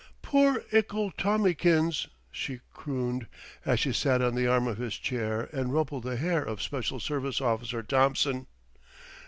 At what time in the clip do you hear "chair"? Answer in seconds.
4.95-5.47